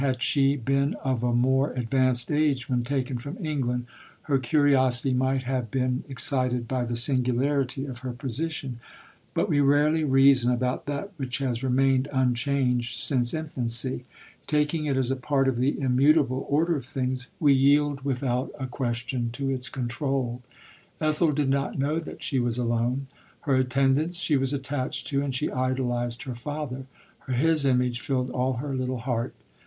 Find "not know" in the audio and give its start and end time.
21.49-21.99